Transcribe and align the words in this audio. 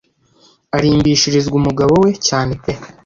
arimbishirizwa 0.75 1.55
umugabo 1.57 1.93
we 2.03 2.11
cyane 2.27 2.53
pe 2.63 2.71